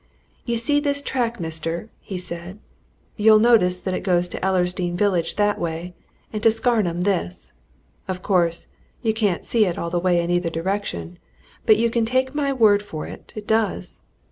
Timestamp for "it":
3.93-3.99, 9.67-9.77, 13.05-13.31, 13.35-13.45